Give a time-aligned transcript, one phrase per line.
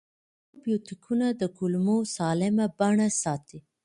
[0.49, 3.59] پروبیوتیکونه د کولمو سالمه بڼه ساتي.